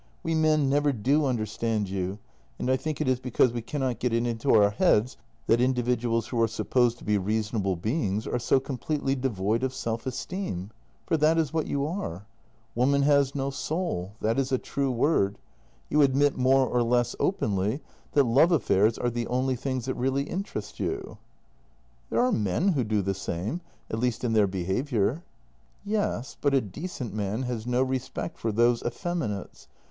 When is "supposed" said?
6.47-6.97